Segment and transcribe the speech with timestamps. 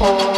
[0.00, 0.29] Lord,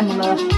[0.00, 0.49] and the